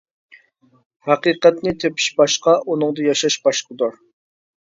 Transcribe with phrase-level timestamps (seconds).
[1.09, 3.95] ھەقىقەتنى تېپىش باشقا، ئۇنىڭدا ياشاش باشقىدۇر.